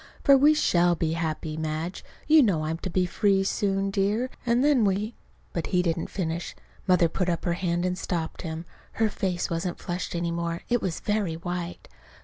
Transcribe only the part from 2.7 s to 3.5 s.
to be free, too,